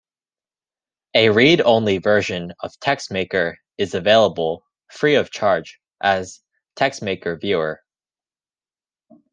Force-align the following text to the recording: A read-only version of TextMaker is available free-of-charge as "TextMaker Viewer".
A 1.13 1.29
read-only 1.29 1.99
version 1.99 2.53
of 2.61 2.71
TextMaker 2.79 3.57
is 3.77 3.93
available 3.93 4.63
free-of-charge 4.91 5.79
as 6.01 6.39
"TextMaker 6.75 7.39
Viewer". 7.39 7.83